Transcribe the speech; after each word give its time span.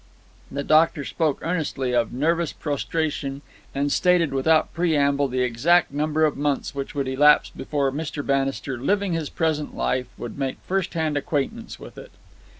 The 0.51 0.63
doctor 0.63 1.05
spoke 1.05 1.41
earnestly 1.45 1.91
of 1.93 2.11
nervous 2.11 2.51
prostration 2.53 3.43
and 3.75 3.91
stated 3.91 4.33
without 4.33 4.73
preamble 4.73 5.27
the 5.27 5.41
exact 5.43 5.91
number 5.93 6.25
of 6.25 6.35
months 6.35 6.73
which 6.73 6.95
would 6.95 7.07
elapse 7.07 7.51
before 7.51 7.91
Mr. 7.91 8.25
Bannister 8.25 8.79
living 8.81 9.13
his 9.13 9.29
present 9.29 9.75
life, 9.77 10.07
would 10.17 10.39
make 10.39 10.57
first 10.67 10.95
hand 10.95 11.17
acquaintance 11.17 11.79
with 11.79 11.99
it. 11.99 12.09